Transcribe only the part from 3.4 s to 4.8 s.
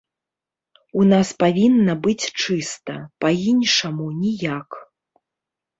іншаму ніяк.